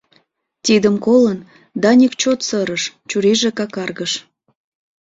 Тидым 0.65 0.95
колын, 1.05 1.39
Даник 1.81 2.13
чот 2.21 2.39
сырыш, 2.47 2.83
чурийже 3.09 3.49
какаргыш 3.57 4.11